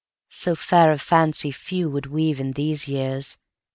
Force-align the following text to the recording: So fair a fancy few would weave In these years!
So 0.31 0.55
fair 0.55 0.91
a 0.91 0.97
fancy 0.97 1.51
few 1.51 1.87
would 1.91 2.07
weave 2.07 2.39
In 2.39 2.53
these 2.53 2.87
years! 2.87 3.37